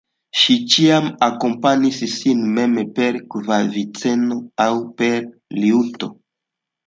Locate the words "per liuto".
5.03-6.09